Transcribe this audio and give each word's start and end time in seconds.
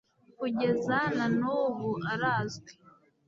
kugeza 0.39 0.97
na 1.17 1.25
n'ubu 1.37 1.89
arazwi 2.11 2.71